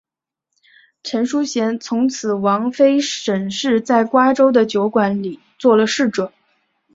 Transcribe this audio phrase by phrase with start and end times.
[1.03, 6.33] 陈叔贤从此王妃沈氏在瓜州的酒馆里做了侍者。